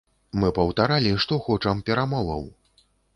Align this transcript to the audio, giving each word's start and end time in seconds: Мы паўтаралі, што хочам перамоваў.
Мы 0.43 0.47
паўтаралі, 0.59 1.11
што 1.25 1.37
хочам 1.47 1.83
перамоваў. 1.91 2.43